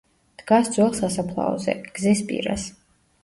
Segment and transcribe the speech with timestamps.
[0.41, 2.65] დგას ძველ სასაფლაოზე, გზის პირას.